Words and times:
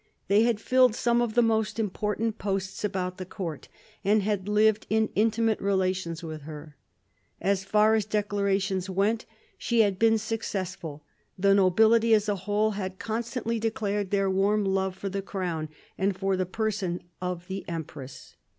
They 0.29 0.41
had 0.41 0.59
filled 0.59 0.95
some 0.95 1.21
of 1.21 1.35
the 1.35 1.43
most 1.43 1.77
important 1.77 2.39
posts 2.39 2.83
about 2.83 3.17
the 3.19 3.23
court, 3.23 3.67
and 4.03 4.23
had 4.23 4.47
lived 4.49 4.87
in 4.89 5.09
intimate 5.13 5.61
relations 5.61 6.23
with 6.23 6.41
her. 6.41 6.75
As 7.39 7.63
far 7.63 7.93
as 7.93 8.05
declarations 8.05 8.89
went, 8.89 9.27
she 9.59 9.81
had 9.81 9.99
been 9.99 10.17
successful; 10.17 11.03
the 11.37 11.53
nobility 11.53 12.15
as 12.15 12.27
a 12.27 12.35
whole 12.49 12.71
had 12.71 12.97
constantly 12.97 13.59
declared 13.59 14.09
their 14.09 14.27
warm 14.27 14.65
love 14.65 14.95
for 14.97 15.07
the 15.07 15.21
crown 15.21 15.69
and 15.99 16.17
for 16.17 16.35
the 16.35 16.47
person 16.47 17.03
of 17.21 17.47
the 17.47 17.63
empress. 17.69 18.37